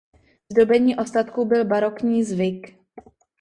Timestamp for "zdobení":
0.51-0.95